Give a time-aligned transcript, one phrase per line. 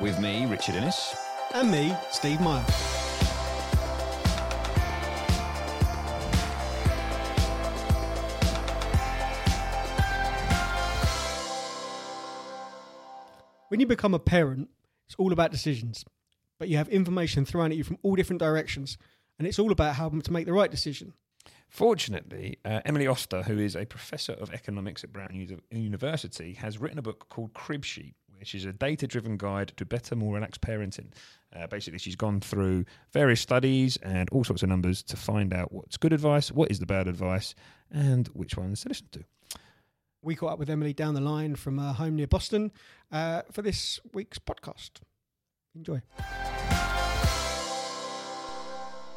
[0.00, 1.16] With me, Richard Innes.
[1.54, 2.64] And me, Steve Meyer.
[13.68, 14.70] When you become a parent,
[15.06, 16.04] it's all about decisions.
[16.58, 18.98] But you have information thrown at you from all different directions,
[19.38, 21.12] and it's all about how to make the right decision.
[21.68, 26.78] Fortunately, uh, Emily Oster, who is a professor of economics at Brown Uni- University, has
[26.78, 30.34] written a book called Crib Sheet, which is a data driven guide to better, more
[30.34, 31.08] relaxed parenting.
[31.54, 35.72] Uh, basically, she's gone through various studies and all sorts of numbers to find out
[35.72, 37.54] what's good advice, what is the bad advice,
[37.90, 39.24] and which ones to listen to.
[40.22, 42.72] We caught up with Emily down the line from her home near Boston
[43.12, 44.90] uh, for this week's podcast.
[45.74, 46.02] Enjoy.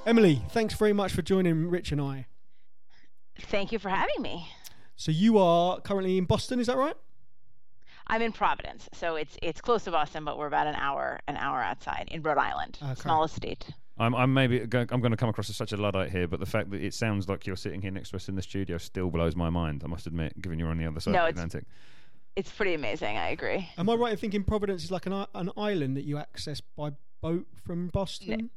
[0.06, 2.28] Emily, thanks very much for joining Rich and I.
[3.40, 4.48] Thank you for having me.
[4.96, 6.96] So you are currently in Boston, is that right?
[8.12, 11.38] I'm in Providence, so it's it's close to Boston, but we're about an hour an
[11.38, 12.94] hour outside in Rhode Island, Okay.
[13.02, 13.66] smallest state.
[13.98, 16.40] I'm, I'm maybe go- I'm going to come across as such a luddite here, but
[16.40, 18.78] the fact that it sounds like you're sitting here next to us in the studio
[18.78, 19.82] still blows my mind.
[19.84, 21.66] I must admit, given you're on the other side No, of the Atlantic.
[22.36, 23.18] It's pretty amazing.
[23.18, 23.70] I agree.
[23.78, 26.92] Am I right in thinking Providence is like an, an island that you access by
[27.22, 28.50] boat from Boston?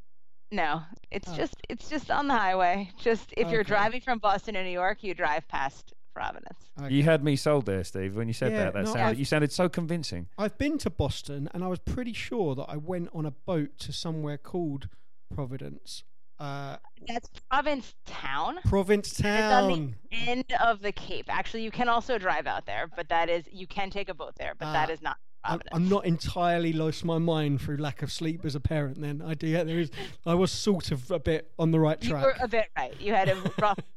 [0.50, 1.36] No, it's Oh.
[1.36, 2.90] just it's just on the highway.
[2.98, 6.70] Just if you're driving from Boston to New York, you drive past Providence.
[6.80, 6.94] Okay.
[6.94, 8.16] You had me sold there, Steve.
[8.16, 10.28] When you said Yeah, that, that no, sounded, I've- you sounded so convincing.
[10.38, 13.78] I've been to Boston and I was pretty sure that I went on a boat
[13.80, 14.88] to somewhere called
[15.34, 16.04] Providence.
[16.38, 18.58] Uh, That's Provincetown.
[18.64, 19.24] Province It's on
[19.70, 19.94] Town.
[20.10, 21.26] the end of the Cape.
[21.28, 24.34] Actually, you can also drive out there, but that is you can take a boat
[24.36, 25.70] there, but that Ah, is not I'm, Providence.
[25.76, 29.00] I'm not entirely lost my mind through lack of sleep as a parent.
[29.00, 29.46] Then I do.
[29.46, 29.90] Yeah, there is.
[30.26, 32.24] I was sort of a bit on the right track.
[32.24, 32.38] You track.
[32.40, 33.00] were a bit right.
[33.00, 33.78] You had a rough right.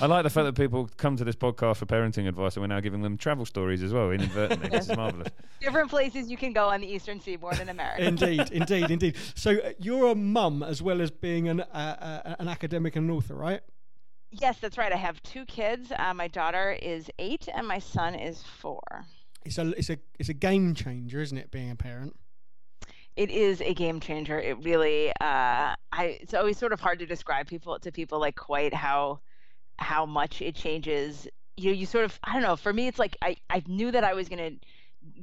[0.00, 2.68] I like the fact that people come to this podcast for parenting advice, and we're
[2.68, 4.68] now giving them travel stories as well, inadvertently.
[4.68, 5.28] this is marvelous.
[5.60, 8.02] Different places you can go on the eastern seaboard in America.
[8.04, 9.16] indeed, indeed, indeed.
[9.34, 13.08] So uh, you're a mum as well as being an uh, uh, an academic and
[13.08, 13.60] an author, right?
[14.30, 14.92] Yes, that's right.
[14.92, 15.92] I have two kids.
[15.96, 18.80] Uh, my daughter is eight, and my son is four.
[19.44, 21.50] It's a it's a it's a game changer, isn't it?
[21.50, 22.16] Being a parent.
[23.14, 24.40] It is a game changer.
[24.40, 26.18] It really, uh, I.
[26.22, 29.20] It's always sort of hard to describe people to people like quite how
[29.82, 31.28] how much it changes.
[31.56, 31.76] You know.
[31.76, 32.56] you sort of I don't know.
[32.56, 34.52] For me, it's like I I knew that I was gonna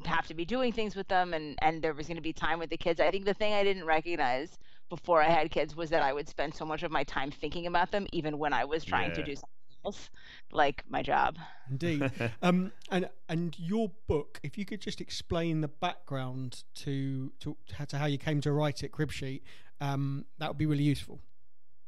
[0.06, 2.70] have to be doing things with them, and and there was gonna be time with
[2.70, 3.00] the kids.
[3.00, 4.58] I think the thing I didn't recognize
[4.90, 7.68] before I had kids was that I would spend so much of my time thinking
[7.68, 9.50] about them, even when I was trying to do something
[9.86, 10.09] else,
[10.52, 11.38] like my job.
[11.70, 12.12] Indeed.
[12.41, 17.56] um, and and your book, if you could just explain the background to to
[17.88, 19.44] to how you came to write it, crib sheet,
[19.80, 21.20] um, that would be really useful.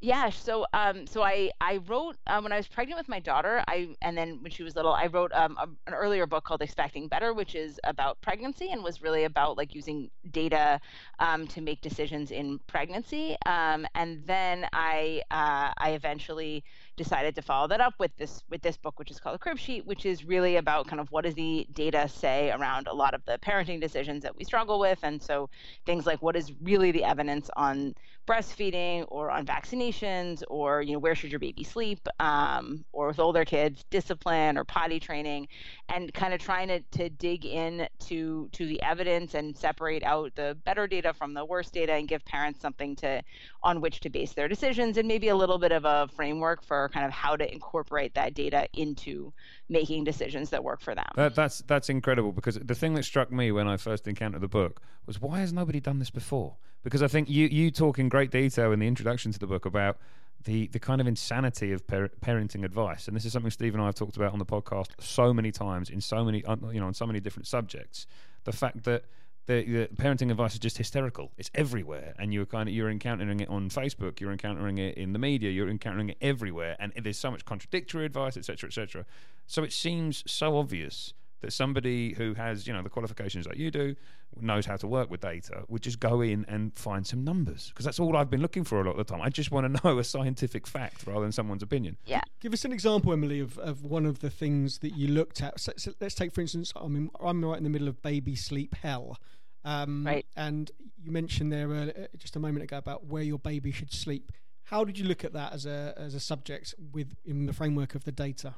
[0.04, 3.62] Yeah, so um, so I I wrote um, when I was pregnant with my daughter.
[3.68, 6.60] I and then when she was little, I wrote um, a, an earlier book called
[6.60, 10.80] Expecting Better, which is about pregnancy and was really about like using data
[11.20, 13.36] um, to make decisions in pregnancy.
[13.46, 16.64] Um, and then I uh, I eventually
[16.96, 19.58] decided to follow that up with this with this book, which is called a Crib
[19.58, 23.14] Sheet, which is really about kind of what does the data say around a lot
[23.14, 25.48] of the parenting decisions that we struggle with, and so
[25.86, 27.94] things like what is really the evidence on
[28.26, 33.18] breastfeeding or on vaccinations or you know where should your baby sleep um, or with
[33.18, 35.48] older kids discipline or potty training
[35.88, 40.32] and kind of trying to, to dig in to to the evidence and separate out
[40.36, 43.20] the better data from the worse data and give parents something to
[43.62, 46.81] on which to base their decisions and maybe a little bit of a framework for
[46.88, 49.32] kind of how to incorporate that data into
[49.68, 53.30] making decisions that work for them That, that's that's incredible because the thing that struck
[53.32, 56.56] me when I first encountered the book was why has nobody done this before?
[56.82, 59.64] Because I think you you talk in great detail in the introduction to the book
[59.64, 59.98] about
[60.44, 63.82] the the kind of insanity of par- parenting advice, and this is something Steve and
[63.82, 66.80] I have talked about on the podcast so many times in so many uh, you
[66.80, 68.06] know on so many different subjects.
[68.44, 69.04] The fact that
[69.46, 71.32] the, the parenting advice is just hysterical.
[71.36, 75.12] It's everywhere, and you're kind of you're encountering it on Facebook, you're encountering it in
[75.12, 79.04] the media, you're encountering it everywhere, and there's so much contradictory advice, etc., etc.
[79.46, 81.12] So it seems so obvious
[81.42, 83.94] that somebody who has you know the qualifications that you do
[84.40, 87.84] knows how to work with data would just go in and find some numbers because
[87.84, 89.20] that's all I've been looking for a lot of the time.
[89.20, 91.98] I just want to know a scientific fact rather than someone's opinion.
[92.06, 95.40] yeah Give us an example, Emily, of, of one of the things that you looked
[95.42, 95.60] at.
[95.60, 98.34] So, so let's take, for instance, I mean, I'm right in the middle of baby
[98.34, 99.16] sleep hell.
[99.64, 100.26] Um, Right.
[100.36, 100.68] And
[101.00, 101.86] you mentioned there uh,
[102.18, 104.32] just a moment ago about where your baby should sleep.
[104.64, 107.94] How did you look at that as a as a subject with in the framework
[107.94, 108.54] of the data?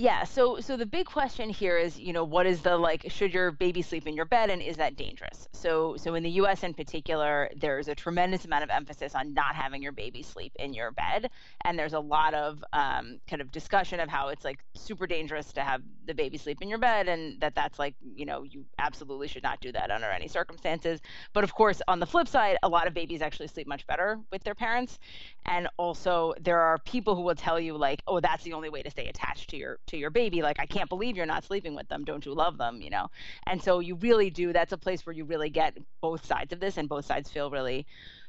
[0.00, 3.34] Yeah, so so the big question here is, you know, what is the like should
[3.34, 5.48] your baby sleep in your bed and is that dangerous?
[5.52, 9.56] So so in the US in particular, there's a tremendous amount of emphasis on not
[9.56, 11.30] having your baby sleep in your bed
[11.64, 15.52] and there's a lot of um, kind of discussion of how it's like super dangerous
[15.54, 18.64] to have the baby sleep in your bed and that that's like, you know, you
[18.78, 21.00] absolutely should not do that under any circumstances.
[21.32, 24.20] But of course, on the flip side, a lot of babies actually sleep much better
[24.30, 25.00] with their parents.
[25.46, 28.82] And also there are people who will tell you like, "Oh, that's the only way
[28.82, 31.74] to stay attached to your to your baby like i can't believe you're not sleeping
[31.74, 32.04] with them.
[32.04, 32.80] Don't you love them?
[32.80, 33.08] you know?
[33.46, 36.60] And so you really do that's a place where you really get both sides of
[36.60, 37.86] this and both sides feel really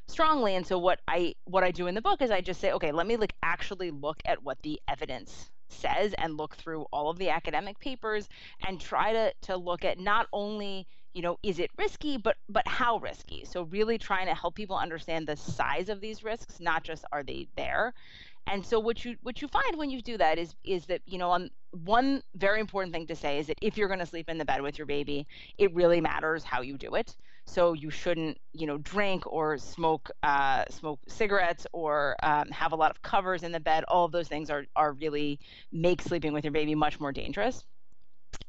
[0.08, 0.56] strongly.
[0.56, 2.92] And so what i what i do in the book is i just say okay
[2.92, 7.18] let me like actually look at what the evidence says and look through all of
[7.20, 8.28] the academic papers
[8.66, 12.68] and try to to look at not only you know is it risky but but
[12.68, 13.46] how risky?
[13.46, 17.24] So really trying to help people understand the size of these risks not just are
[17.24, 17.94] they there
[18.48, 21.18] and so what you what you find when you do that is is that you
[21.18, 24.30] know on one very important thing to say is that if you're going to sleep
[24.30, 25.28] in the bed with your baby
[25.58, 27.16] it really matters how you do it.
[27.46, 32.76] So you shouldn't you know drink or smoke uh, smoke cigarettes or um, have a
[32.76, 33.84] lot of covers in the bed.
[33.88, 35.40] All of those things are are really
[35.72, 37.64] make sleeping with your baby much more dangerous.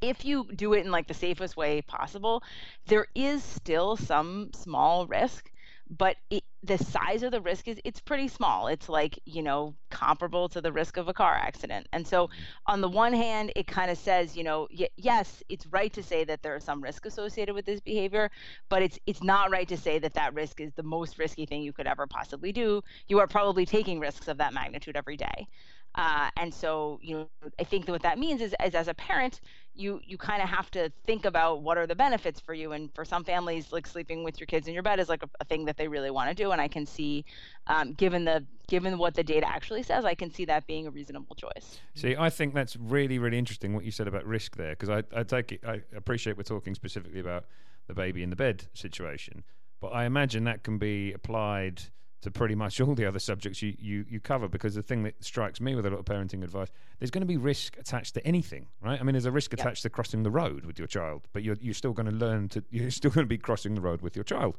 [0.03, 2.43] If you do it in like the safest way possible
[2.87, 5.51] there is still some small risk
[5.91, 8.69] but it, the size of the risk is it's pretty small.
[8.69, 11.89] It's like you know comparable to the risk of a car accident.
[11.93, 12.43] And so mm-hmm.
[12.67, 16.03] on the one hand it kind of says you know y- yes it's right to
[16.03, 18.31] say that there is some risk associated with this behavior
[18.69, 21.63] but it's it's not right to say that that risk is the most risky thing
[21.63, 22.83] you could ever possibly do.
[23.09, 25.49] You are probably taking risks of that magnitude every day
[25.95, 27.29] uh, and so, you know,
[27.59, 29.41] I think that what that means is, is as a parent,
[29.75, 32.73] you you kind of have to think about what are the benefits for you.
[32.73, 35.29] And for some families, like sleeping with your kids in your bed is like a,
[35.41, 36.51] a thing that they really want to do.
[36.53, 37.25] And I can see,
[37.67, 40.91] um, given the given what the data actually says, I can see that being a
[40.91, 41.81] reasonable choice.
[41.95, 45.03] See, I think that's really, really interesting what you said about risk there, because I,
[45.19, 47.47] I take it, I appreciate we're talking specifically about
[47.89, 49.43] the baby in the bed situation,
[49.81, 51.83] but I imagine that can be applied
[52.23, 55.23] to pretty much all the other subjects you, you, you cover because the thing that
[55.25, 56.69] strikes me with a lot of parenting advice
[56.99, 59.01] there's going to be risk attached to anything right?
[59.01, 61.57] I mean there's a risk attached to crossing the road with your child but you're,
[61.61, 64.17] you're still going to learn to you're still going to be crossing the road with
[64.17, 64.57] your child.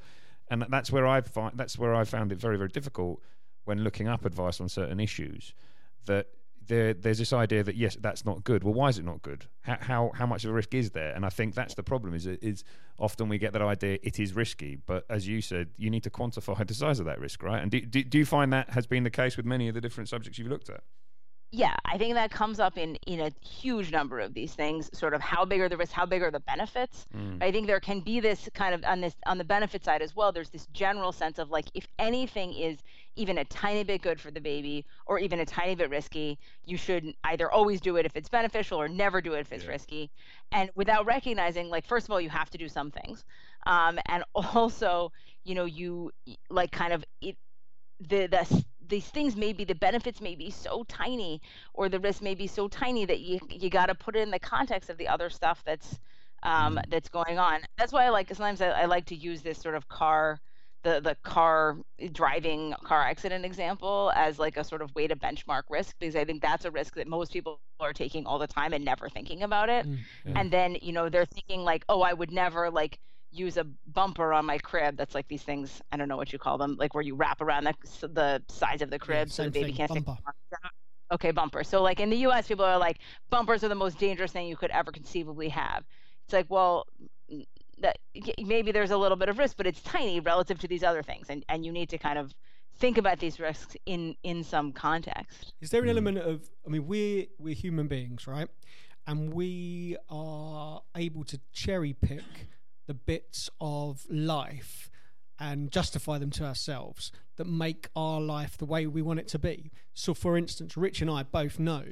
[0.50, 3.22] And that's where i find that's where i found it very very difficult
[3.64, 5.54] when looking up advice on certain issues
[6.06, 6.28] that
[6.68, 8.64] there, there's this idea that yes, that's not good.
[8.64, 9.46] Well, why is it not good?
[9.62, 11.14] How, how how much of a risk is there?
[11.14, 12.14] And I think that's the problem.
[12.14, 12.64] Is is
[12.98, 16.10] often we get that idea it is risky, but as you said, you need to
[16.10, 17.62] quantify the size of that risk, right?
[17.62, 19.82] And do, do, do you find that has been the case with many of the
[19.82, 20.82] different subjects you've looked at?
[21.54, 24.90] Yeah, I think that comes up in in a huge number of these things.
[24.98, 27.06] Sort of how big are the risks, how big are the benefits?
[27.14, 27.44] Mm.
[27.44, 30.16] I think there can be this kind of on this on the benefit side as
[30.16, 30.32] well.
[30.32, 32.78] There's this general sense of like if anything is
[33.16, 36.78] even a tiny bit good for the baby or even a tiny bit risky, you
[36.78, 39.72] should either always do it if it's beneficial or never do it if it's Yeah.
[39.72, 40.12] risky.
[40.52, 43.24] And without recognizing, like first of all, you have to do some things,
[43.66, 45.12] um, and also,
[45.44, 46.12] you know, you
[46.50, 47.38] like kind of it
[48.00, 51.42] the the these things may be the benefits may be so tiny
[51.74, 54.32] or the risk may be so tiny that you you got to put it in
[54.32, 56.00] the context of the other stuff that's
[56.44, 57.62] um, that's going on.
[57.78, 60.40] That's why I like sometimes I, I like to use this sort of car
[60.84, 61.78] the the car
[62.12, 66.26] driving car accident example as like a sort of way to benchmark risk because I
[66.26, 69.44] think that's a risk that most people are taking all the time and never thinking
[69.44, 69.86] about it.
[69.86, 70.40] Mm, yeah.
[70.40, 73.00] And then, you know, they're thinking like, oh, I would never like
[73.32, 74.98] use a bumper on my crib.
[74.98, 77.42] That's like these things, I don't know what you call them, like where you wrap
[77.42, 80.12] around the, the sides of the crib so the baby thing, can't bumper.
[80.12, 80.72] out.
[81.14, 81.64] Okay, bumper.
[81.64, 84.58] So like in the US, people are like, bumpers are the most dangerous thing you
[84.58, 85.84] could ever conceivably have.
[86.26, 86.86] It's like, well,
[87.82, 87.98] that
[88.44, 91.28] maybe there's a little bit of risk, but it's tiny relative to these other things,
[91.30, 92.34] and and you need to kind of
[92.80, 95.54] think about these risks in in some context.
[95.62, 95.92] Is there an Mm.
[95.92, 96.50] element of?
[96.66, 98.48] I mean, we're we're human beings, right?
[99.08, 102.24] And we are able to cherry pick
[102.88, 104.90] the bits of life
[105.40, 109.40] and justify them to ourselves that make our life the way we want it to
[109.40, 109.72] be.
[109.96, 111.84] So, for instance, Rich and I both know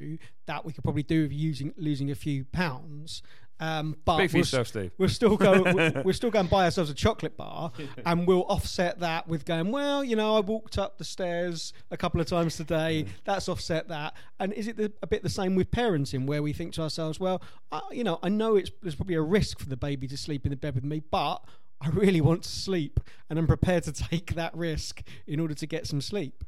[0.46, 3.22] that we could probably do with using losing a few pounds.
[3.60, 4.90] Um, but Speak for we're, yourself, Steve.
[4.96, 5.74] We'll still going.
[5.74, 7.70] we'll, we'll still go and buy ourselves a chocolate bar,
[8.06, 9.70] and we'll offset that with going.
[9.70, 13.04] Well, you know, I walked up the stairs a couple of times today.
[13.24, 14.14] That's offset that.
[14.38, 17.20] And is it the, a bit the same with parenting, where we think to ourselves,
[17.20, 20.16] well, uh, you know, I know it's there's probably a risk for the baby to
[20.16, 21.44] sleep in the bed with me, but
[21.82, 25.66] I really want to sleep, and I'm prepared to take that risk in order to
[25.66, 26.44] get some sleep.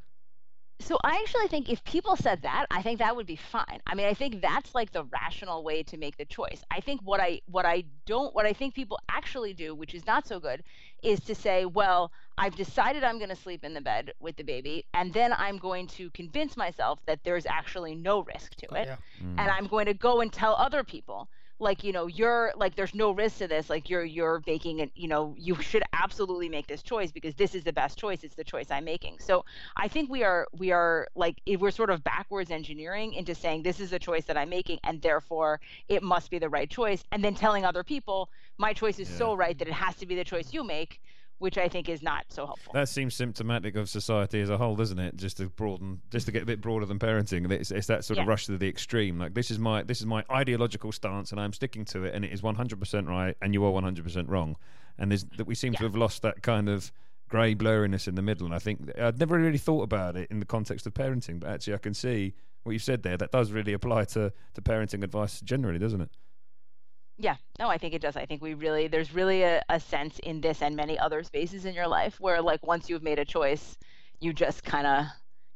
[0.83, 3.81] So I actually think if people said that, I think that would be fine.
[3.87, 6.63] I mean, I think that's like the rational way to make the choice.
[6.71, 10.07] I think what I what I don't what I think people actually do, which is
[10.07, 10.63] not so good,
[11.03, 14.45] is to say, well, I've decided I'm going to sleep in the bed with the
[14.45, 18.77] baby, and then I'm going to convince myself that there's actually no risk to oh,
[18.77, 18.97] it, Yeah.
[19.23, 19.39] Mm.
[19.39, 21.29] and I'm going to go and tell other people
[21.63, 24.91] like you know you're like there's no risk to this like you're you're making it
[24.95, 28.35] you know you should absolutely make this choice because this is the best choice it's
[28.35, 29.17] the choice i'm making.
[29.21, 29.45] So
[29.77, 33.63] i think we are we are like if we're sort of backwards engineering into saying
[33.63, 37.05] this is the choice that i'm making and therefore it must be the right choice
[37.13, 38.29] and then telling other people
[38.59, 41.01] my choice is so right that it has to be the choice you make
[41.43, 44.77] which i think is not so helpful That seems symptomatic of society as a whole,
[44.77, 45.17] doesn't it?
[45.17, 47.51] Just to broaden, just to get a bit broader than parenting.
[47.51, 49.19] It's, it's that sort of rush to the extreme.
[49.19, 52.25] Like this is my this is my ideological stance, and I'm sticking to it, and
[52.25, 54.57] it is 100 percent right, and you are 100 percent wrong.
[54.99, 56.93] And there's that we seem to have lost that kind of
[57.29, 58.47] grey blurriness in the middle.
[58.47, 61.51] And I think I'd never really thought about it in the context of parenting, but
[61.51, 63.17] actually I can see what you've said there.
[63.17, 66.11] That does really apply to to parenting advice generally, doesn't it?
[67.23, 68.17] Yeah, no, I think it does.
[68.17, 71.65] I think we really, there's really a, a sense in this and many other spaces
[71.65, 73.77] in your life where, like, once you've made a choice,
[74.21, 75.07] you just kind of,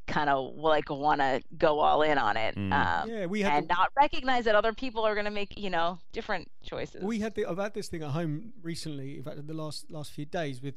[0.06, 2.72] kind of like want to go all in on it, Mm.
[2.72, 5.58] um, Yeah, we had and the- not recognize that other people are going to make,
[5.58, 7.02] you know, different choices.
[7.02, 9.16] We had the, I've had this thing at home recently.
[9.16, 10.76] In fact, the last last few days with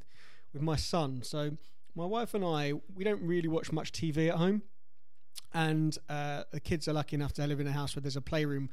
[0.54, 1.22] with my son.
[1.22, 1.52] So
[1.94, 4.64] my wife and I, we don't really watch much TV at home,
[5.54, 8.22] and uh, the kids are lucky enough to live in a house where there's a
[8.22, 8.70] playroom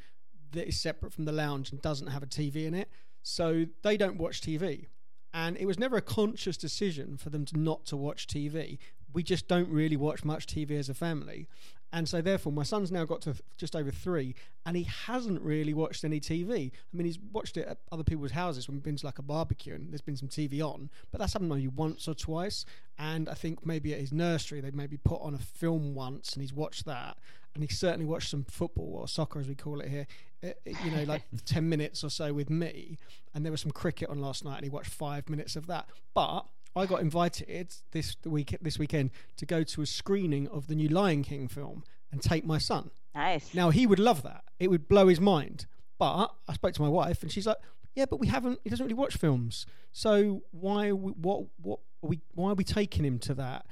[0.52, 2.90] that is separate from the lounge and doesn't have a TV in it.
[3.22, 4.86] So they don't watch TV,
[5.34, 8.78] and it was never a conscious decision for them to not to watch TV.
[9.12, 11.48] We just don't really watch much TV as a family.
[11.92, 14.34] And so, therefore, my son's now got to just over three,
[14.64, 16.72] and he hasn't really watched any TV.
[16.72, 19.22] I mean, he's watched it at other people's houses when we've been to like a
[19.22, 22.64] barbecue and there's been some TV on, but that's happened maybe once or twice.
[22.98, 26.42] And I think maybe at his nursery, they maybe put on a film once and
[26.42, 27.16] he's watched that.
[27.56, 30.06] And he certainly watched some football or soccer, as we call it here,
[30.44, 30.48] uh,
[30.84, 32.98] you know, like 10 minutes or so with me.
[33.34, 35.88] And there was some cricket on last night, and he watched five minutes of that.
[36.12, 36.44] But
[36.76, 40.88] I got invited this week this weekend to go to a screening of the new
[40.88, 41.82] Lion King film
[42.12, 42.90] and take my son.
[43.14, 43.54] nice.
[43.54, 45.64] Now he would love that; it would blow his mind.
[45.98, 47.56] But I spoke to my wife, and she's like,
[47.94, 48.60] "Yeah, but we haven't.
[48.64, 49.64] He doesn't really watch films.
[49.92, 50.88] So why?
[50.88, 51.44] Are we, what?
[51.62, 51.78] What?
[52.02, 52.20] Are we?
[52.34, 53.64] Why are we taking him to that?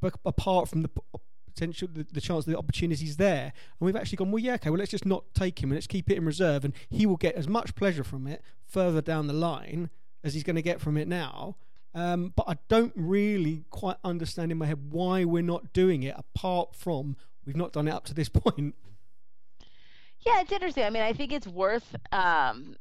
[0.00, 0.90] But apart from the
[1.58, 4.30] potential, the, the chance, the opportunities there, and we've actually gone.
[4.30, 4.70] Well, yeah, okay.
[4.70, 7.16] Well, let's just not take him and let's keep it in reserve, and he will
[7.16, 9.90] get as much pleasure from it further down the line
[10.22, 11.56] as he's going to get from it now.
[11.94, 16.14] Um, but I don't really quite understand in my head why we're not doing it,
[16.16, 18.74] apart from we've not done it up to this point.
[20.20, 20.84] Yeah, it's interesting.
[20.84, 22.76] I mean, I think it's worth, um,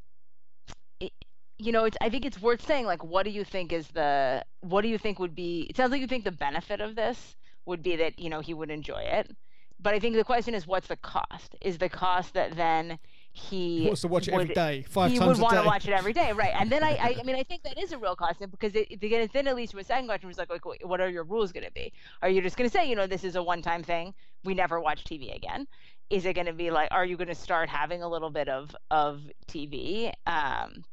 [0.99, 1.97] you know, it's.
[2.01, 4.97] I think it's worth saying like, what do you think is the, what do you
[4.97, 5.65] think would be?
[5.69, 7.35] It sounds like you think the benefit of this
[7.67, 9.35] would be that you know he would enjoy it,
[9.79, 11.55] but I think the question is, what's the cost?
[11.61, 12.97] Is the cost that then
[13.31, 15.61] he wants to watch it every would- day, five he times would a want day.
[15.61, 16.53] to watch it every day, right?
[16.55, 18.87] And then I, I, I mean, I think that is a real cost because it,
[18.89, 21.51] it then it leads to a second question, is like, like, what are your rules
[21.51, 21.93] going to be?
[22.23, 24.79] Are you just going to say, you know, this is a one-time thing, we never
[24.79, 25.67] watch TV again?
[26.09, 28.47] Is it going to be like, are you going to start having a little bit
[28.49, 30.11] of of TV?
[30.25, 30.83] Um,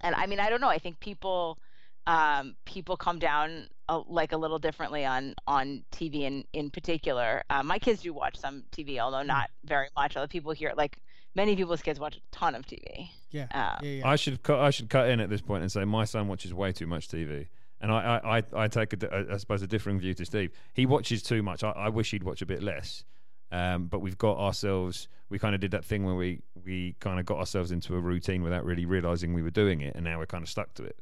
[0.00, 0.68] and I mean, I don't know.
[0.68, 1.58] I think people,
[2.06, 7.42] um, people come down uh, like a little differently on on TV in in particular.
[7.50, 10.16] Uh, my kids do watch some TV, although not very much.
[10.16, 10.98] Other people here, like
[11.34, 13.08] many people's kids, watch a ton of TV.
[13.30, 14.08] Yeah, Um, yeah, yeah.
[14.08, 14.60] I should cut.
[14.60, 17.08] I should cut in at this point and say my son watches way too much
[17.08, 17.48] TV,
[17.80, 20.52] and I I, I, I take a, a- I suppose a differing view to Steve.
[20.74, 21.62] He watches too much.
[21.64, 23.04] I, I wish he'd watch a bit less.
[23.52, 25.06] Um, but we've got ourselves.
[25.28, 28.00] We kind of did that thing where we we kind of got ourselves into a
[28.00, 30.84] routine without really realizing we were doing it, and now we're kind of stuck to
[30.84, 30.96] it.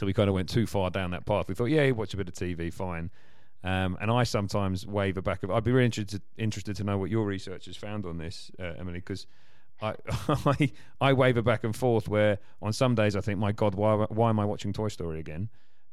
[0.00, 1.46] So we kind of went too far down that path.
[1.46, 3.10] We thought, yeah, watch a bit of TV, fine.
[3.62, 5.42] Um, and I sometimes waver back.
[5.42, 8.50] Of, I'd be really interested interested to know what your research has found on this,
[8.58, 9.26] uh, Emily, because
[9.82, 9.94] I,
[10.26, 12.08] I I waver back and forth.
[12.08, 15.20] Where on some days I think, my God, why why am I watching Toy Story
[15.20, 15.50] again?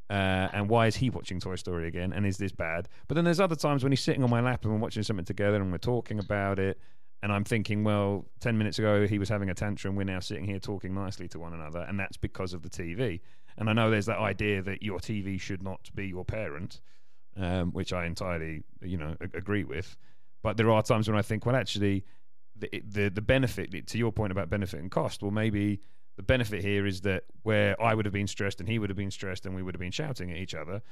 [0.08, 2.14] Uh, and why is he watching Toy Story again?
[2.14, 2.88] And is this bad?
[3.08, 5.26] But then there's other times when he's sitting on my lap and we're watching something
[5.26, 6.80] together and we're talking about it.
[7.22, 9.96] And I'm thinking, well, 10 minutes ago he was having a tantrum.
[9.96, 11.80] We're now sitting here talking nicely to one another.
[11.80, 13.20] And that's because of the TV.
[13.58, 16.80] And I know there's that idea that your TV should not be your parent,
[17.36, 19.96] um, which I entirely, you know, a- agree with.
[20.42, 22.04] But there are times when I think, well, actually,
[22.56, 25.80] the, the the benefit to your point about benefit and cost, well, maybe
[26.16, 28.96] the benefit here is that where I would have been stressed and he would have
[28.96, 30.82] been stressed and we would have been shouting at each other,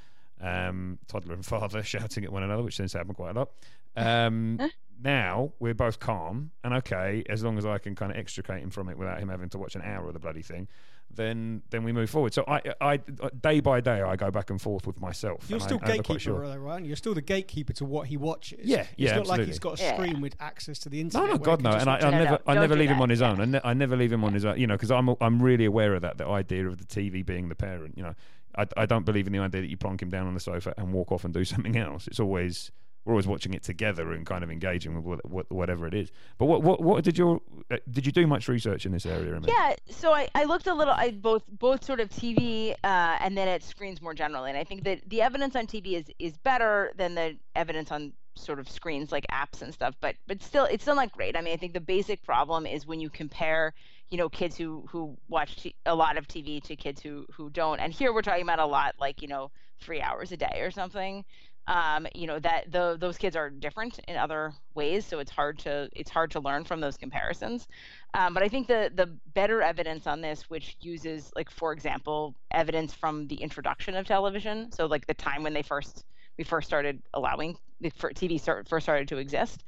[0.41, 3.51] um, toddler and father shouting at one another, which tends to happen quite a lot.
[3.97, 4.59] Um,
[5.01, 8.69] now we're both calm and okay, as long as I can kind of extricate him
[8.69, 10.67] from it without him having to watch an hour of the bloody thing.
[11.13, 12.33] Then then we move forward.
[12.33, 15.45] So I, I day by day, I go back and forth with myself.
[15.49, 16.47] You're still I, gatekeeper, sure.
[16.47, 16.83] though, right?
[16.83, 18.59] You're still the gatekeeper to what he watches.
[18.63, 19.59] Yeah, It's yeah, not like he's absolutely.
[19.59, 19.95] got a Yeah.
[20.07, 21.25] screen with access to the internet.
[21.27, 22.89] no, where God no, and I, I watch No, never, no, I never do leave
[22.91, 23.31] him on his Yeah.
[23.31, 23.41] own.
[23.41, 24.59] I, ne- I never leave him on his own.
[24.59, 26.17] You know, because I'm, I'm really aware of that.
[26.17, 27.97] The idea of the TV being the parent.
[27.97, 28.15] You know,
[28.55, 30.73] I, I don't believe in the idea that you plonk him down on the sofa
[30.77, 32.07] and walk off and do something else.
[32.07, 32.71] It's always
[33.07, 36.11] we're always watching it together and kind of engaging with what, what, whatever it is.
[36.37, 37.39] But what, what, what did your,
[37.71, 39.39] uh, did you do much research in this area?
[39.47, 43.37] Yeah, so I, I looked a little I both both sort of TV uh, and
[43.37, 46.37] then at screens more generally, and I think that the evidence on TV is is
[46.37, 50.65] better than the evidence on sort of screens like apps and stuff, but but still
[50.65, 51.37] it's still not great.
[51.37, 53.73] I mean, I think the basic problem is when you compare
[54.09, 57.49] you know kids who who watch t- a lot of TV to kids who who
[57.49, 59.49] don't, and here we're talking about a lot like you know
[59.79, 61.23] three hours a day or something.
[61.67, 65.59] Um, you know that the those kids are different in other ways, so it's hard
[65.59, 67.67] to it's hard to learn from those comparisons.
[68.13, 72.35] Um, but I think the the better evidence on this, which uses like for example
[72.51, 76.05] evidence from the introduction of television, so like the time when they first
[76.37, 77.57] we first started allowing
[77.95, 79.63] fir- TV start, first started to exist.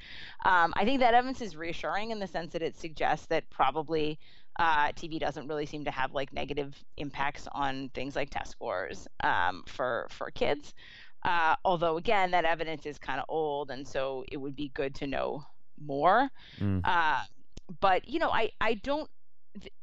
[0.45, 4.19] Um, I think that evidence is reassuring in the sense that it suggests that probably
[4.57, 9.07] uh, TV doesn't really seem to have like negative impacts on things like test scores
[9.23, 10.73] um, for for kids.
[11.23, 14.95] Uh, although again, that evidence is kind of old, and so it would be good
[14.95, 15.43] to know
[15.79, 16.29] more.
[16.59, 16.81] Mm.
[16.83, 17.21] Uh,
[17.79, 19.09] but you know, I I don't.
[19.59, 19.73] Th-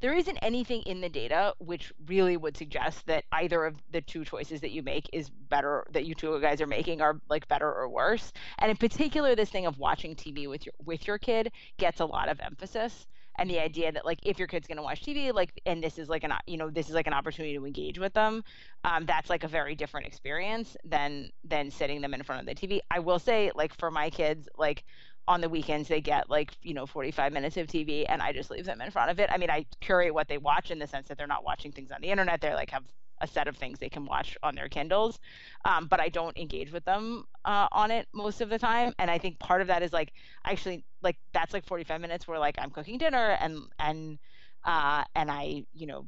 [0.00, 4.24] there isn't anything in the data which really would suggest that either of the two
[4.24, 7.72] choices that you make is better that you two guys are making are like better
[7.72, 11.50] or worse and in particular this thing of watching tv with your with your kid
[11.78, 13.06] gets a lot of emphasis
[13.38, 15.98] and the idea that like if your kid's going to watch tv like and this
[15.98, 18.42] is like an you know this is like an opportunity to engage with them
[18.84, 22.54] um, that's like a very different experience than than sitting them in front of the
[22.54, 24.84] tv i will say like for my kids like
[25.28, 28.50] on the weekends they get like you know 45 minutes of tv and i just
[28.50, 29.28] leave them in front of it.
[29.32, 31.90] I mean i curate what they watch in the sense that they're not watching things
[31.90, 32.40] on the internet.
[32.40, 32.84] They're like have
[33.20, 35.18] a set of things they can watch on their kindles
[35.64, 39.10] um, but i don't engage with them uh, on it most of the time and
[39.10, 40.12] i think part of that is like
[40.44, 44.18] actually like that's like 45 minutes where like i'm cooking dinner and and
[44.64, 46.04] uh, and i you know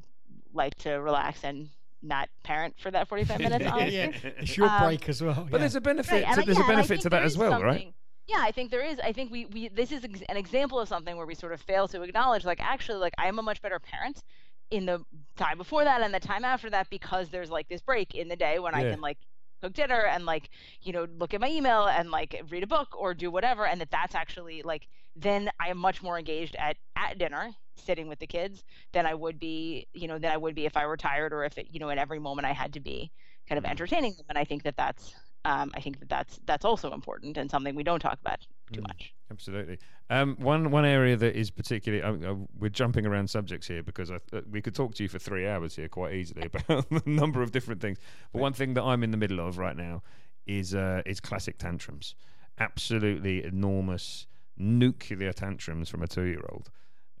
[0.53, 1.69] like to relax and
[2.01, 3.97] not parent for that 45 minutes yeah, honestly.
[3.97, 4.31] yeah.
[4.39, 5.33] It's your Um, break as well.
[5.35, 5.57] But yeah.
[5.59, 6.11] there's a benefit.
[6.13, 7.93] Right, and to, I- there's yeah, a benefit to that as well, right?
[8.25, 8.99] Yeah, I think there is.
[9.03, 11.89] I think we, we this is an example of something where we sort of fail
[11.89, 14.21] to acknowledge, like, actually, like, I am a much better parent
[14.71, 15.03] in the
[15.37, 18.35] time before that and the time after that because there's like this break in the
[18.35, 19.17] day when I can like
[19.61, 20.49] cook dinner and like
[20.81, 23.79] you know look at my email and like read a book or do whatever and
[23.81, 28.19] that that's actually like then I am much more engaged at at dinner sitting with
[28.19, 30.97] the kids than I would be you know than I would be if I were
[30.97, 33.11] tired or if it you know at every moment I had to be
[33.47, 33.65] kind of Mhm.
[33.65, 35.13] entertaining them and I think that that's
[35.45, 38.39] um, I think that that's that's also important and something we don't talk about
[38.71, 38.87] too Mm.
[38.87, 39.13] much.
[39.31, 39.77] Absolutely.
[40.09, 44.09] Um, one one area that is particularly uh, uh, we're jumping around subjects here because
[44.09, 47.09] I, uh, we could talk to you for three hours here quite easily about a
[47.09, 47.99] number of different things.
[48.33, 50.01] But one thing that I'm in the middle of right now
[50.47, 52.15] is uh, is classic tantrums.
[52.57, 54.25] Absolutely enormous
[54.57, 56.69] nuclear tantrums from a two year old.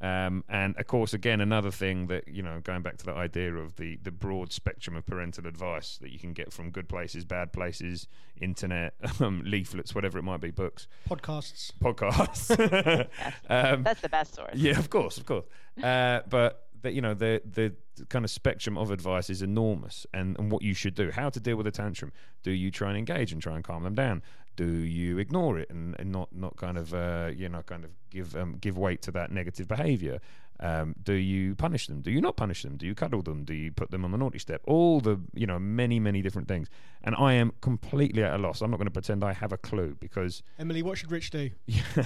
[0.01, 3.53] Um, and of course, again, another thing that you know, going back to that idea
[3.55, 7.25] of the the broad spectrum of parental advice that you can get from good places,
[7.25, 8.07] bad places,
[8.39, 11.71] internet, um, leaflets, whatever it might be, books podcasts.
[11.81, 12.49] podcasts.
[13.49, 14.55] um, That's the best source.
[14.55, 15.45] yeah, of course, of course.
[15.83, 17.73] Uh, but the, you know, the the
[18.05, 21.39] kind of spectrum of advice is enormous, and, and what you should do, how to
[21.39, 22.11] deal with a tantrum.
[22.43, 24.21] Do you try and engage and try and calm them down?
[24.59, 27.91] Do you ignore it and, and not not kind of uh, you know kind of
[28.09, 30.19] give um, give weight to that negative behaviour?
[30.59, 32.01] Um, do you punish them?
[32.01, 32.75] Do you not punish them?
[32.75, 33.45] Do you cuddle them?
[33.45, 34.59] Do you put them on the naughty step?
[34.65, 36.67] All the you know many many different things,
[37.05, 38.61] and I am completely at a loss.
[38.61, 41.51] I'm not going to pretend I have a clue because Emily, what should Rich do?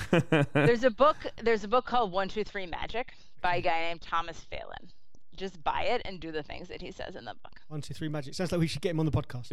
[0.54, 4.02] there's a book there's a book called one two three magic by a guy named
[4.02, 4.92] thomas phelan
[5.36, 7.94] just buy it and do the things that he says in the book One, two,
[7.94, 8.34] three, magic.
[8.34, 9.50] Sounds like we should get him on the podcast.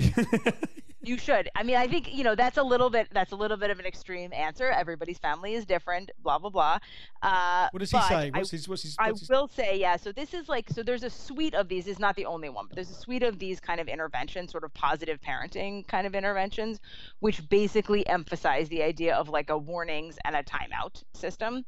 [1.02, 3.56] you should i mean i think you know that's a little bit that's a little
[3.56, 6.78] bit of an extreme answer everybody's family is different blah blah blah
[7.22, 8.14] uh, What does he say?
[8.14, 8.68] I- What's his?
[8.68, 8.96] What's his?
[8.98, 9.96] I his will say, yeah.
[9.96, 11.86] So this is like, so there's a suite of these.
[11.86, 14.64] It's not the only one, but there's a suite of these kind of interventions, sort
[14.64, 16.80] of positive parenting kind of interventions,
[17.20, 21.64] which basically emphasize the idea of like a warnings and a timeout system.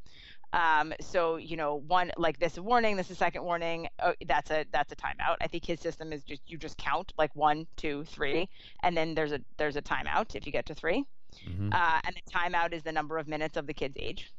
[0.52, 3.88] Um, so you know, one like this warning, this is second warning.
[4.02, 5.36] Oh, that's a that's a timeout.
[5.40, 8.48] I think his system is just you just count like one, two, three,
[8.82, 11.04] and then there's a there's a timeout if you get to 3
[11.48, 11.72] Mhm.
[11.74, 14.30] uh, and the timeout is the number of minutes of the kid's age,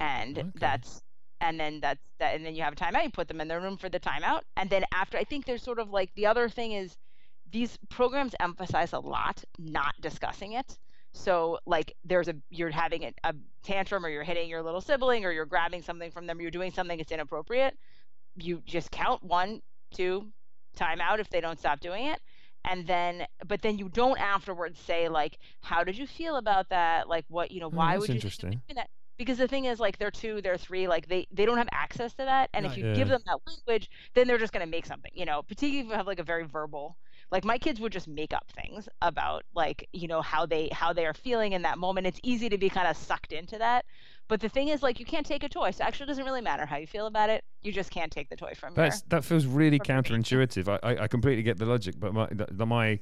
[0.00, 0.50] and Okay.
[0.56, 1.02] that's
[1.40, 3.04] and then that's that, and then you have a timeout.
[3.04, 5.62] You put them in their room for the timeout, and then after, I think there's
[5.62, 6.96] sort of like the other thing is
[7.50, 10.78] these programs emphasize a lot not discussing it.
[11.12, 15.24] So like there's a you're having a, a tantrum or you're hitting your little sibling
[15.24, 17.76] or you're grabbing something from them, or you're doing something that's inappropriate.
[18.36, 19.60] you just count one,
[19.94, 20.32] two,
[20.76, 22.20] time out if they don't stop doing it.
[22.64, 27.08] And then, but then you don't afterwards say like, how did you feel about that?
[27.08, 28.22] Like, what you know, Oh, why that's would you
[28.74, 28.88] that?
[29.18, 32.12] Because the thing is, like, they're two, they're three, like they they don't have access
[32.14, 32.50] to that.
[32.54, 32.76] And if Right.
[32.76, 35.10] you give them that language, then they're just gonna make something.
[35.14, 36.96] You know, particularly if you have like a very verbal.
[37.32, 40.92] Like my kids would just make up things about like you know how they how
[40.92, 42.06] they are feeling in that moment.
[42.06, 43.86] It's easy to be kind of sucked into that.
[44.28, 45.72] But the thing is, like, you can't take a toy.
[45.72, 47.42] So actually it doesn't really matter how you feel about it.
[47.62, 48.90] You just can't take the toy from your.
[49.08, 50.14] That feels really from your baby.
[50.22, 50.68] counterintuitive.
[50.82, 53.00] I, I, I completely get the logic, but my the, the- my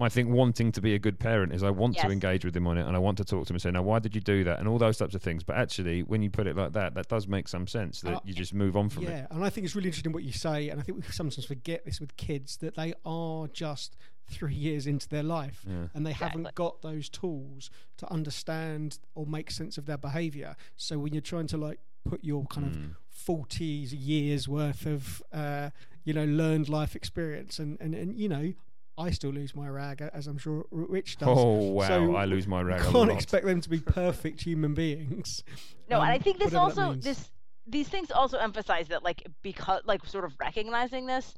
[0.00, 2.66] my thing wanting to be a good parent is I want to engage with him
[2.66, 4.20] on it and I want to talk to him and say, now why did you
[4.20, 5.44] do that and all those types of things.
[5.44, 8.20] But actually, when you put it like that, that does make some sense that Uh,
[8.24, 9.12] you just move on from yeah, it.
[9.12, 9.26] Yeah.
[9.30, 11.84] And I think it's really interesting what you say, and I think we sometimes forget
[11.84, 15.88] this with kids that they are just three years into their life, Yeah.
[15.94, 16.42] and they Exactly.
[16.42, 20.56] haven't got those tools to understand or make sense of their behaviour.
[20.76, 22.94] So when you're trying to like put your kind of Mm.
[23.10, 25.70] forty years worth of uh,
[26.04, 28.54] you know learned life experience, and, and and you know.
[29.00, 31.28] I still lose my rag, as I'm sure Rich does.
[31.30, 31.88] Oh wow!
[31.88, 33.10] So I lose my rag a can't lot.
[33.10, 35.42] expect them to be perfect human beings.
[35.88, 37.30] No, and I um, think this also this
[37.66, 41.34] these things also emphasize that like because like sort of recognizing this,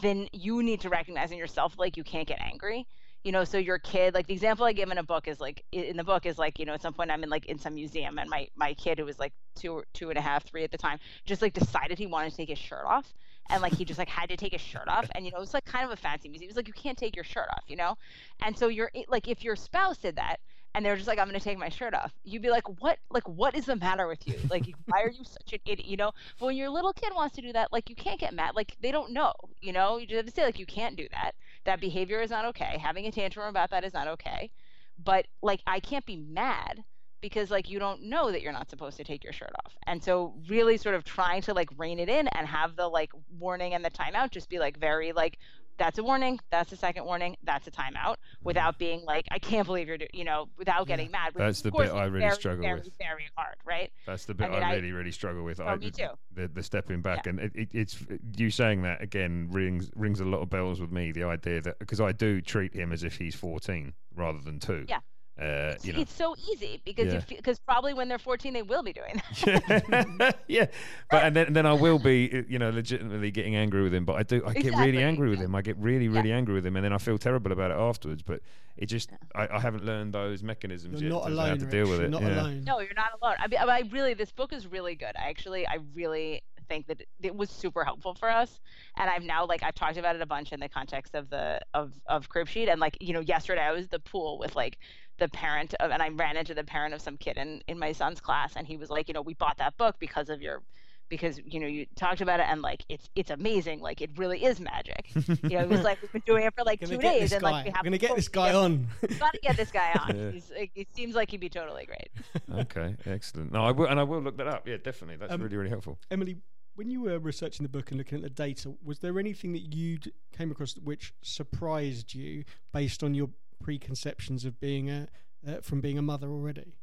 [0.00, 2.86] then you need to recognize in yourself like you can't get angry.
[3.24, 5.64] You know, so your kid, like the example I give in a book is like
[5.70, 7.74] in the book is like, you know, at some point I'm in like in some
[7.74, 10.72] museum and my my kid who was like two two and a half, three at
[10.72, 13.12] the time, just like decided he wanted to take his shirt off.
[13.50, 15.08] And like he just like had to take his shirt off.
[15.14, 16.48] And you know, it was like kind of a fancy museum.
[16.48, 17.96] It was like you can't take your shirt off, you know?
[18.40, 20.38] And so you're like if your spouse did that,
[20.74, 22.12] and they're just like, I'm gonna take my shirt off.
[22.24, 22.98] You'd be like, what?
[23.10, 24.38] Like, what is the matter with you?
[24.50, 25.86] Like, why are you such an idiot?
[25.86, 26.12] You know.
[26.38, 28.54] But when your little kid wants to do that, like, you can't get mad.
[28.54, 29.32] Like, they don't know.
[29.60, 29.98] You know.
[29.98, 31.32] You just have to say like, you can't do that.
[31.64, 32.78] That behavior is not okay.
[32.78, 34.50] Having a tantrum about that is not okay.
[34.98, 36.84] But like, I can't be mad
[37.22, 39.72] because like you don't know that you're not supposed to take your shirt off.
[39.86, 43.10] And so really sort of trying to like rein it in and have the like
[43.38, 45.38] warning and the timeout just be like very like
[45.78, 48.44] that's a warning, that's a second warning, that's a timeout mm-hmm.
[48.44, 51.34] without being like I can't believe you're do-, you know without getting mad.
[51.34, 52.92] which That's the bit I really very, struggle very, with.
[52.98, 53.90] Very hard, right?
[54.06, 55.60] That's the bit I, mean, I- really, really struggle with.
[55.60, 56.08] Oh, I, me too.
[56.34, 57.98] The, the stepping back, and it, it, it's
[58.36, 61.12] you saying that again rings rings a lot of bells with me.
[61.12, 64.84] The idea that because I do treat him as if he's fourteen rather than two.
[64.88, 64.98] Yeah.
[65.40, 66.00] Uh, you know.
[66.00, 67.20] It's so easy because Yeah.
[67.28, 70.36] you because probably when they're 14 they will be doing that.
[70.46, 70.66] yeah,
[71.10, 73.94] but and then and then I will be, uh, you know, legitimately getting angry with
[73.94, 74.04] him.
[74.04, 75.54] But I do, I get really angry with him.
[75.54, 76.18] I get really, Yeah.
[76.18, 78.22] really angry with him, and then I feel terrible about it afterwards.
[78.22, 78.40] But
[78.76, 81.48] it just, I, I haven't learned those mechanisms You're yet not to alone.
[81.48, 81.90] how to deal Rich.
[81.90, 82.10] with You're it.
[82.10, 82.40] not yeah.
[82.42, 82.64] alone.
[82.64, 83.36] No, you're not alone.
[83.38, 85.12] I mean, I really, this book is really good.
[85.16, 88.60] I actually, I really think that it, it was super helpful for us.
[88.96, 91.60] And I've now, like, I've talked about it a bunch in the context of the
[91.74, 92.68] of of crib sheet.
[92.68, 94.78] And like, you know, yesterday I was at the pool with like
[95.22, 97.92] the parent of, and I ran into the parent of some kid in in my
[97.92, 100.62] son's class, and he was like, you know, we bought that book because of your
[101.08, 104.42] because you know you talked about it and like it's it's amazing like it really
[104.42, 105.10] is magic
[105.42, 107.66] you know it was like we've been doing it for like two days and like
[107.66, 108.86] we have We're gonna get this guy on.
[109.18, 110.30] gotta get this guy on Yeah.
[110.30, 112.08] He's, like, it seems like he'd be totally great
[112.62, 113.52] Okay, excellent.
[113.52, 114.66] No, I will, and I will look that up.
[114.66, 115.16] Yeah, definitely.
[115.16, 115.98] That's Um, really, really helpful.
[116.10, 116.36] Emily,
[116.76, 119.74] when you were researching the book and looking at the data, was there anything that
[119.74, 123.28] you d- came across which surprised you based on your
[123.62, 125.08] preconceptions of being a
[125.46, 126.74] uh, from being a mother already?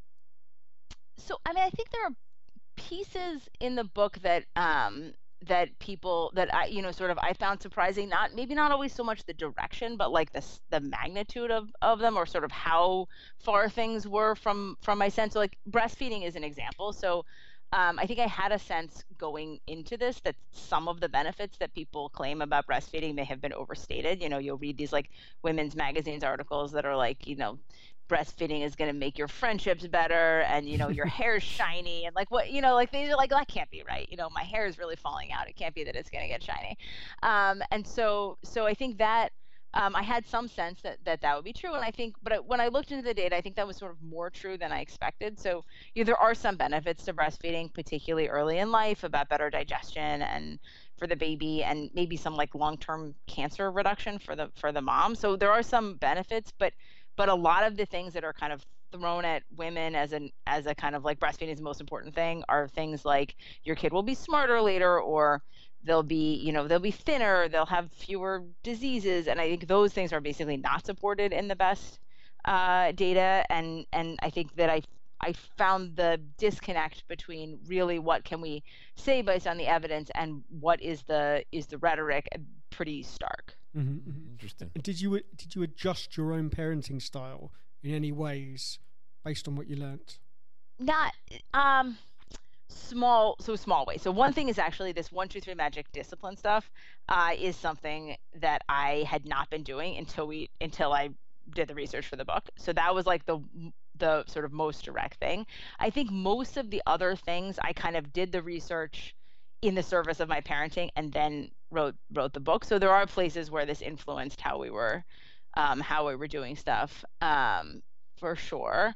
[1.18, 2.16] so i mean i think there are
[2.78, 5.14] pieces in the book that um
[5.48, 8.94] that people that i you know sort of i found surprising not maybe not always
[8.94, 12.52] so much the direction but like the the magnitude of of them or sort of
[12.52, 17.24] how far things were from from my sense so like breastfeeding is an example so
[17.72, 21.58] um, I think I had a sense going into this that some of the benefits
[21.58, 24.22] that people claim about breastfeeding may have been overstated.
[24.22, 25.10] You know, you'll read these like
[25.44, 27.60] women's magazines articles that are like, you know,
[28.10, 32.16] breastfeeding is going to make your friendships better and you know your hair's shiny and
[32.16, 34.08] like what you know like they like that can't be right.
[34.10, 35.48] You know my hair is really falling out.
[35.48, 36.78] It can't be that it's going to get shiny.
[37.22, 39.32] Um, and so so i think that
[39.74, 42.46] um, i had some sense that, that that would be true and i think but
[42.46, 44.72] when i looked into the data i think that was sort of more true than
[44.72, 45.40] i expected.
[45.40, 49.50] So you know, there are some benefits to breastfeeding particularly early in life about better
[49.50, 50.60] digestion and
[50.98, 55.16] for the baby and maybe some like long-term cancer reduction for the for the mom.
[55.16, 56.74] So there are some benefits but
[57.16, 60.32] but a lot of the things that are kind of thrown at women as an
[60.48, 63.76] as a kind of like breastfeeding is the most important thing are things like your
[63.76, 65.44] kid will be smarter later or
[65.84, 69.94] they'll be you know they'll be thinner they'll have fewer diseases and i think those
[69.94, 72.00] things are basically not supported in the best
[72.46, 74.82] uh, data and and i think that i
[75.22, 78.64] i found the disconnect between really what can we
[78.96, 82.40] say based on the evidence and what is the is the rhetoric uh,
[82.70, 84.72] pretty stark Mm-hmm, Interesting.
[84.82, 87.52] Did you did you adjust your own parenting style
[87.84, 88.80] in any ways
[89.24, 90.18] based on what you learnt?
[90.80, 91.14] not
[91.54, 91.98] um
[92.70, 94.02] small so small ways.
[94.02, 96.70] So one thing is actually this one two three magic discipline stuff
[97.10, 101.10] uh, is something that i had not been doing until we until i
[101.54, 102.48] did the research for the book.
[102.58, 103.40] So that was like the
[103.98, 105.46] the sort of most direct thing.
[105.80, 109.16] I think most of the other things i kind of did the research
[109.62, 112.64] in the service of my parenting and then wrote wrote the book.
[112.64, 115.04] So there are places where this influenced how we were
[115.58, 117.82] um, how we were doing stuff um,
[118.18, 118.96] for sure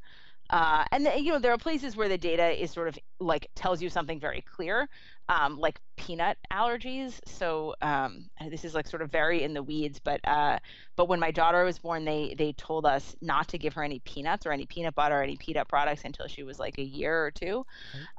[0.53, 3.49] uh, and the, you know there are places where the data is sort of like
[3.55, 4.87] tells you something very clear,
[5.27, 7.19] um, like peanut allergies.
[7.25, 10.59] So um, this is like sort of very in the weeds, but uh,
[10.95, 13.97] but when my daughter was born, they they told us not to give her any
[14.05, 17.25] peanuts or any peanut butter or any peanut products until she was like a year
[17.25, 17.65] or two,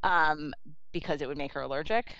[0.03, 0.53] um,
[0.91, 2.17] because it would make her allergic.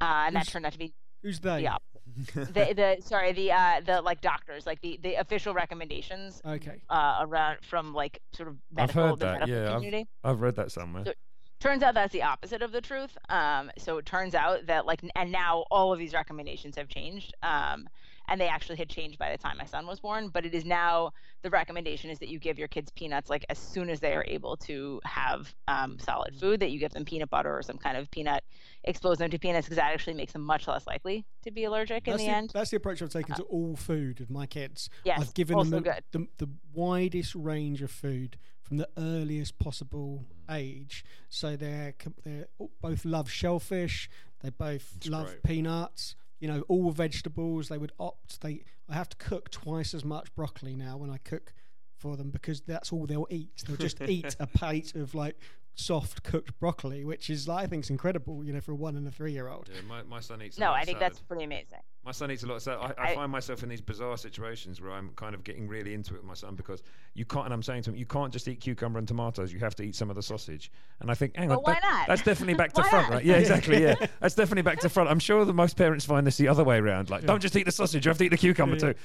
[0.00, 1.62] Uh, and that turned out to be Who's they?
[1.62, 1.76] yeah.
[2.34, 6.80] the the sorry the uh the like doctors like the the official recommendations Okay.
[6.88, 9.40] uh around from like sort of I've medical heard the that.
[9.40, 10.08] medical Yeah, I've, community.
[10.24, 11.04] I've read that somewhere.
[11.04, 11.12] So-
[11.60, 15.00] turns out that's the opposite of the truth um, so it turns out that like
[15.14, 17.86] and now all of these recommendations have changed um,
[18.30, 20.64] and they actually had changed by the time my son was born but it is
[20.64, 21.12] now
[21.42, 24.24] the recommendation is that you give your kids peanuts like as soon as they are
[24.28, 27.96] able to have um, solid food that you give them peanut butter or some kind
[27.96, 28.42] of peanut
[28.84, 32.06] expose them to peanuts because that actually makes them much less likely to be allergic
[32.06, 34.46] in the the, end Uh, that's the approach I've taken to all food with my
[34.46, 34.88] kids.
[35.04, 38.88] yes I've given also them good the, the, the widest range of food from the
[38.96, 41.04] earliest possible age.
[41.28, 42.44] So they're com- they
[42.80, 44.08] both love shellfish.
[44.42, 45.42] They both love great.
[45.42, 46.14] peanuts.
[46.40, 47.68] You know, all vegetables.
[47.68, 48.40] They would opt.
[48.40, 51.52] They I have to cook twice as much broccoli now when I cook
[51.96, 53.62] for them because that's all they'll eat.
[53.66, 55.36] They'll just eat a plate of like
[55.74, 58.44] soft cooked broccoli, which is I think is incredible.
[58.44, 59.70] You know, for a one and a three year old.
[59.72, 60.56] Yeah, my, my son eats.
[60.58, 61.12] a no lot i of think salad.
[61.12, 62.94] that's pretty amazing My son eats a lot of salad.
[62.98, 65.94] I, I, I- find myself in these bizarre situations where I'm kind of getting really
[65.94, 66.82] into it with my son because
[67.14, 67.46] you can't.
[67.46, 69.52] And I'm saying to him, you can't just eat cucumber and tomatoes.
[69.52, 70.70] You have to eat some of the sausage.
[71.00, 72.08] And I think, hang Well, on, why that- not?
[72.08, 73.16] that's definitely back to front, not?
[73.16, 73.24] right?
[73.24, 73.82] Yeah, exactly.
[73.82, 75.08] Yeah, that's definitely back to front.
[75.10, 77.10] I'm sure that most parents find this the other way around.
[77.10, 78.04] Like, don't just eat the sausage.
[78.04, 78.92] You have to eat the cucumber Yeah.
[78.92, 78.98] too.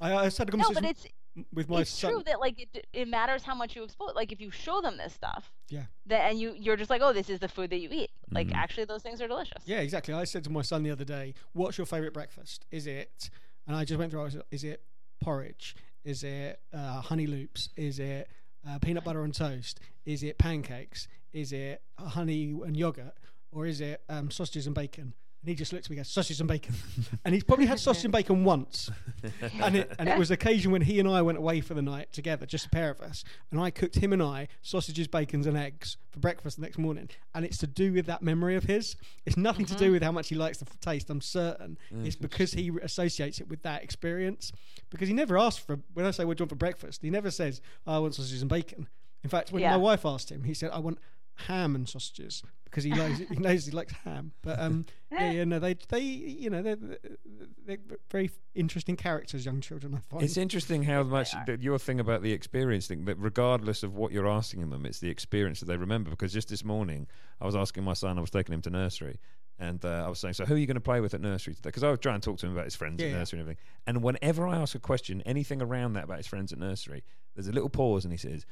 [0.00, 1.06] I, I just had a no but it's
[1.52, 2.10] with my it's son.
[2.12, 4.96] true that like it, it matters how much you expose like if you show them
[4.96, 5.84] this stuff Yeah.
[6.06, 8.48] that and you you're just like oh this is the food that you eat like
[8.48, 8.54] Mhm.
[8.56, 10.12] actually those things are delicious Yeah, exactly.
[10.12, 12.66] I said to my son the other day, "What's your favorite breakfast?
[12.70, 13.30] Is it?"
[13.66, 14.20] And I just went through.
[14.22, 14.82] I was, is it
[15.20, 15.76] porridge?
[16.04, 17.68] Is it uh, honey loops?
[17.76, 18.28] Is it
[18.68, 19.78] uh, peanut butter on toast?
[20.06, 21.06] Is it pancakes?
[21.32, 23.14] Is it honey and yogurt?
[23.52, 25.14] Or is it um, sausages and bacon?
[25.42, 26.74] And he just looks at me and goes, sausage and bacon.
[27.24, 28.90] and he's probably had sausage and bacon once.
[29.62, 31.80] and it and it was the occasion when he and I went away for the
[31.80, 33.24] night together, just a pair of us.
[33.50, 37.08] And I cooked him and I sausages, bacons, and eggs for breakfast the next morning.
[37.34, 38.96] And it's to do with that memory of his.
[39.24, 39.92] It's nothing to do mm-hmm.
[39.94, 41.08] with how much he likes the f- taste.
[41.08, 44.52] I'm certain mm, it's because he associates it with that experience.
[44.90, 47.62] Because he never asks for when I say we're want for breakfast, he never says
[47.86, 48.88] "Oh, I want sausages and bacon.
[49.24, 49.70] In fact, when Yeah.
[49.70, 50.98] my wife asked him, he said I want
[51.46, 54.32] ham and sausages because he knows he knows he likes ham.
[54.42, 56.76] But um, yeah, yeah, no, they they you know they're,
[57.66, 57.78] they're
[58.10, 59.94] very interesting characters, young children.
[59.94, 61.44] I find It's interesting how much are.
[61.46, 65.00] that your thing about the experience thing that regardless of what you're asking them, it's
[65.00, 66.10] the experience that they remember.
[66.10, 67.06] Because just this morning,
[67.40, 69.18] I was asking my son, I was taking him to nursery,
[69.58, 71.54] and uh, I was saying, "So who are you going to play with at nursery
[71.54, 73.18] today?" Because I was trying to talk to him about his friends Yeah, at yeah.
[73.18, 73.62] nursery and everything.
[73.86, 77.02] And whenever I ask a question, anything around that about his friends at nursery,
[77.34, 78.46] there's a little pause, and he says,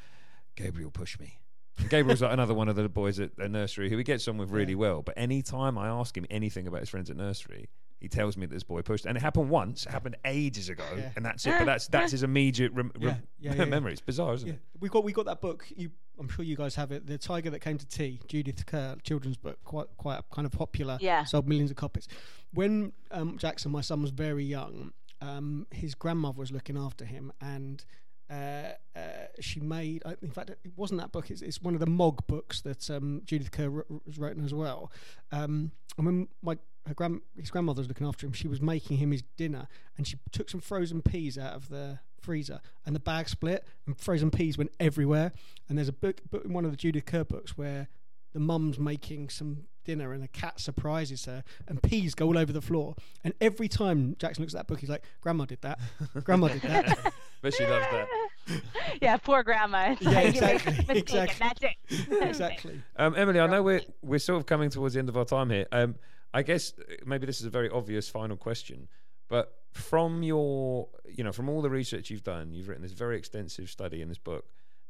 [0.57, 1.39] "Gabriel, push me."
[1.79, 4.37] And Gabriel's like another one of the boys at, at nursery who he gets on
[4.39, 5.03] with really well.
[5.03, 7.69] But any time I ask him anything about his friends at nursery,
[8.01, 9.85] he tells me that this boy pushed, and it happened once.
[9.87, 11.11] It happened ages ago, Yeah.
[11.17, 11.55] and that's it.
[11.59, 13.65] But that's that's his immediate rem- Yeah, rem- yeah, yeah, yeah.
[13.65, 13.93] memory.
[13.93, 14.61] It's bizarre, isn't Yeah, it?
[14.81, 15.67] we got we got that book.
[15.77, 17.07] You, I'm sure you guys have it.
[17.07, 20.99] The Tiger That Came to Tea, Judith Kerr, children's book, quite quite kind of popular.
[21.01, 21.25] Yeah.
[21.25, 22.07] sold millions of copies.
[22.55, 27.33] When um, Jackson, my son, was very young, um, his grandmother was looking after him,
[27.41, 27.85] and
[28.31, 29.01] uh, uh,
[29.41, 30.03] she made.
[30.23, 31.31] In fact, it wasn't that book.
[31.31, 34.53] It's, it's one of the Mog books that um, Judith Kerr wr- was written as
[34.53, 34.93] well.
[35.33, 38.99] Um, and when my her grand his grandmother was looking after him, she was making
[38.99, 43.01] him his dinner, and she took some frozen peas out of the freezer, and the
[43.01, 45.33] bag split, and frozen peas went everywhere.
[45.69, 47.89] And there's a book, book in one of the Judith Kerr books where
[48.35, 52.53] the mum's making some dinner and a cat surprises her and peas go all over
[52.53, 55.81] the floor and every time Jackson looks at that book he's like grandma did that
[56.25, 58.09] grandma did that But she loves that.
[59.03, 61.73] yeah poor grandma It's Yeah, like, exactly, a mistake and exactly.
[61.89, 65.09] that's it exactly Um, Emily, I know we're we're sort of coming towards the end
[65.09, 65.67] of our time here.
[65.73, 65.97] Um,
[66.35, 68.89] I guess uh, maybe this is a very obvious final question,
[69.29, 73.17] but from your, you know, from all the research you've done, you've written this very
[73.17, 74.45] extensive study in this book.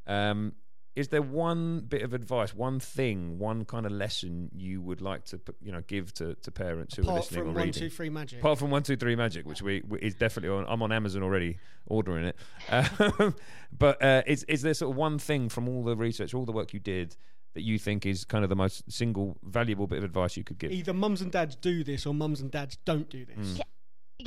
[0.07, 0.55] Um,
[0.99, 5.25] is there one bit of advice, one thing, one kind of lesson you would like
[5.27, 7.83] to, you know, give to, to parents who are listening from or one reading?
[7.83, 10.65] two three magic Apart from one, two, three magic, which we, we is definitely on.
[10.69, 12.37] I'm on Amazon already ordering it.
[12.69, 13.37] Um,
[13.79, 16.53] but uh, is is there sort of one thing from all the research, all the
[16.53, 17.17] work you did,
[17.55, 20.59] that you think is kind of the most single valuable bit of advice you could
[20.59, 20.73] give?
[20.73, 23.37] Either mums and dads do this or mums and dads don't do this.
[23.37, 23.59] Mm.
[23.59, 23.65] Yeah,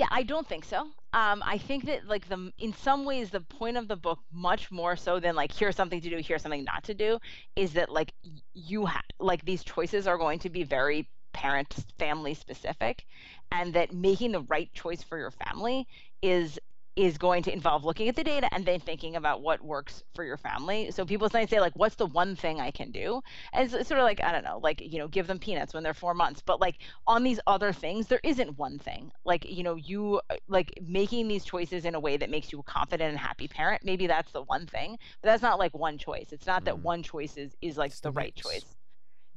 [0.10, 0.82] I don't think so.
[1.14, 4.72] Um, I think that like the in some ways the point of the book, much
[4.72, 7.20] more so than like here's something to do, here's something not to do,
[7.56, 8.14] is that like
[8.54, 13.06] you ha- like these choices are going to be very parent family specific,
[13.52, 15.88] and that making the right choice for your family
[16.22, 16.58] is
[16.96, 20.24] is going to involve looking at the data and then thinking about what works for
[20.24, 20.92] your family.
[20.92, 23.22] So people sometimes say like, "What's the one thing I can do?"
[23.54, 25.84] And it's, sort of like I don't know, like you know, give them peanuts when
[25.84, 26.42] they're four months.
[26.46, 29.12] But like on these other things, there isn't one thing.
[29.26, 32.60] Like you know, you uh, like making these choices in a way that makes you
[32.60, 33.84] a confident and happy parent.
[33.84, 36.32] Maybe that's the one thing, but that's not like one choice.
[36.32, 36.84] It's not that Mm.
[36.84, 38.76] one choice is is like It's the the right choice.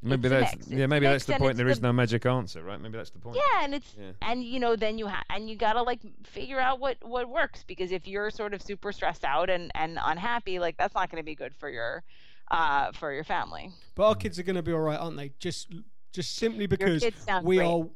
[0.04, 0.86] Maybe it's that's yeah.
[0.86, 1.52] Maybe that's the point.
[1.52, 2.80] it's There is the- no magic answer, right?
[2.80, 3.36] Maybe that's the point.
[3.36, 4.12] Yeah, and it's Yeah.
[4.22, 7.64] and you know then you ha- and you gotta like figure out what what works
[7.66, 11.20] because if you're sort of super stressed out and and unhappy, like that's not going
[11.22, 12.02] to be good for your
[12.50, 13.70] uh for your family.
[13.94, 15.32] But our kids are going to be all right, aren't they?
[15.38, 15.72] Just
[16.12, 17.02] just simply because
[17.42, 17.66] we great.
[17.66, 17.86] are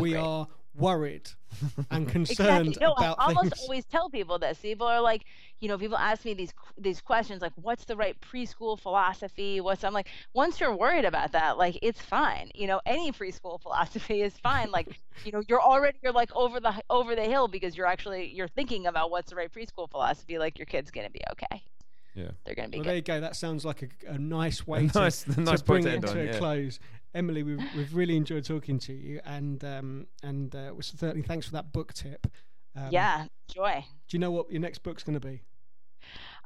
[0.00, 0.16] we great.
[0.20, 1.28] are worried
[1.90, 2.76] and concerned Exactly.
[2.80, 3.62] No, about I almost things.
[3.62, 4.58] always tell people this.
[4.58, 5.24] People are like,
[5.60, 9.84] you know, people ask me these these questions like, "What's the right preschool philosophy?" What's
[9.84, 12.50] I'm like, once you're worried about that, like it's fine.
[12.54, 14.70] You know, any preschool philosophy is fine.
[14.70, 14.88] Like,
[15.24, 18.48] you know, you're already you're like over the over the hill because you're actually you're
[18.48, 20.38] thinking about what's the right preschool philosophy.
[20.38, 21.62] Like your kid's gonna be okay.
[22.14, 22.30] Yeah.
[22.44, 22.88] They're gonna be Well, good.
[22.90, 23.20] there you go.
[23.20, 26.06] That sounds like a, a nice way to, nice, to nice bring to it end
[26.08, 26.38] to a Yeah.
[26.38, 26.78] close.
[27.14, 31.52] Emily, we've, we've really enjoyed talking to you, and um, and uh, certainly thanks for
[31.52, 32.26] that book tip.
[32.74, 33.84] Um, yeah, joy.
[34.08, 35.42] Do you know what your next book's going to be?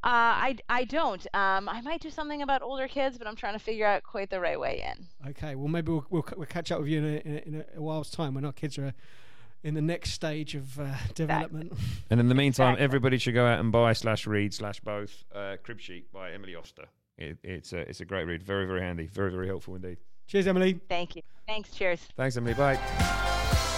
[0.04, 0.08] Uh,
[0.52, 1.26] I I don't.
[1.34, 4.30] Um, I might do something about older kids, but I'm trying to figure out quite
[4.30, 5.30] the right way in.
[5.30, 5.54] Okay.
[5.54, 7.82] Well, maybe we'll we'll, we'll catch up with you in a, in a, in a
[7.82, 8.92] while's time when our kids are
[9.64, 11.72] in the next stage of uh, development.
[12.10, 12.84] And in the meantime, Exactly.
[12.84, 16.54] everybody should go out and buy slash read slash both uh, Crib Sheet by Emily
[16.54, 16.86] Oster.
[17.18, 19.98] It, it's a it's a great read, very very handy, very very helpful indeed.
[20.26, 20.80] Cheers, Emily.
[20.88, 21.22] Thank you.
[21.46, 21.70] Thanks.
[21.70, 22.00] Cheers.
[22.16, 22.54] Thanks, Emily.
[22.54, 23.72] Bye.